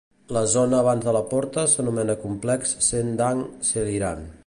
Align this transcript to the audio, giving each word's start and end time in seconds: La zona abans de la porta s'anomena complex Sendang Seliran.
La 0.35 0.41
zona 0.53 0.77
abans 0.83 1.05
de 1.09 1.13
la 1.17 1.21
porta 1.35 1.67
s'anomena 1.75 2.17
complex 2.25 2.75
Sendang 2.91 3.49
Seliran. 3.73 4.31